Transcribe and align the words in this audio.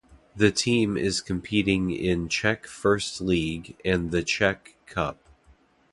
The 0.35 0.49
team 0.49 0.97
is 0.97 1.21
competing 1.21 1.91
in 1.91 2.27
Czech 2.27 2.65
First 2.65 3.21
League 3.21 3.79
and 3.85 4.09
the 4.09 4.23
Czech 4.23 4.73
Cup. 4.87 5.19